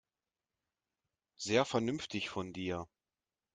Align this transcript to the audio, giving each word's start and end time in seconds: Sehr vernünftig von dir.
Sehr 1.37 1.63
vernünftig 1.63 2.29
von 2.31 2.53
dir. 2.53 2.87